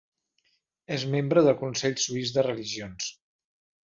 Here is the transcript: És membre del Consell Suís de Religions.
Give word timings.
És 0.95 1.03
membre 1.15 1.43
del 1.47 1.55
Consell 1.59 1.97
Suís 2.05 2.31
de 2.39 2.45
Religions. 2.47 3.11